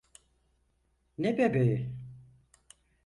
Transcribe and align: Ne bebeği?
Ne 1.17 1.37
bebeği? 1.37 1.93